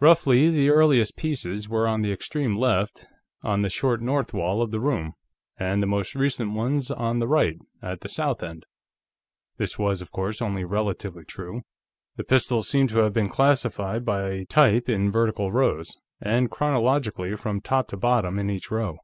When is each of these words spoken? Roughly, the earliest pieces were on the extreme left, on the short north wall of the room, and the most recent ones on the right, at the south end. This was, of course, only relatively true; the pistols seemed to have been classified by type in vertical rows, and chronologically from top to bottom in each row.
Roughly, 0.00 0.50
the 0.50 0.68
earliest 0.68 1.16
pieces 1.16 1.68
were 1.68 1.86
on 1.86 2.02
the 2.02 2.10
extreme 2.10 2.56
left, 2.56 3.06
on 3.44 3.60
the 3.62 3.70
short 3.70 4.02
north 4.02 4.34
wall 4.34 4.62
of 4.62 4.72
the 4.72 4.80
room, 4.80 5.14
and 5.60 5.80
the 5.80 5.86
most 5.86 6.16
recent 6.16 6.54
ones 6.54 6.90
on 6.90 7.20
the 7.20 7.28
right, 7.28 7.56
at 7.80 8.00
the 8.00 8.08
south 8.08 8.42
end. 8.42 8.66
This 9.58 9.78
was, 9.78 10.02
of 10.02 10.10
course, 10.10 10.42
only 10.42 10.64
relatively 10.64 11.24
true; 11.24 11.62
the 12.16 12.24
pistols 12.24 12.66
seemed 12.68 12.88
to 12.88 12.98
have 12.98 13.12
been 13.12 13.28
classified 13.28 14.04
by 14.04 14.42
type 14.48 14.88
in 14.88 15.12
vertical 15.12 15.52
rows, 15.52 15.96
and 16.20 16.50
chronologically 16.50 17.36
from 17.36 17.60
top 17.60 17.86
to 17.90 17.96
bottom 17.96 18.40
in 18.40 18.50
each 18.50 18.72
row. 18.72 18.98